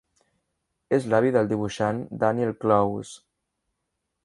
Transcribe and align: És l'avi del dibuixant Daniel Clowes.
És 0.97 1.05
l'avi 1.13 1.33
del 1.35 1.51
dibuixant 1.51 2.01
Daniel 2.25 2.57
Clowes. 2.65 3.15